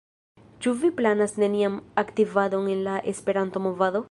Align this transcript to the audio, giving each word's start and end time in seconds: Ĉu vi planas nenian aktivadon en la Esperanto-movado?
Ĉu 0.65 0.71
vi 0.83 0.89
planas 1.01 1.35
nenian 1.43 1.77
aktivadon 2.05 2.75
en 2.77 2.85
la 2.89 2.99
Esperanto-movado? 3.15 3.97